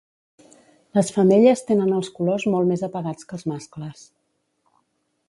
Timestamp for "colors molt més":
2.15-2.85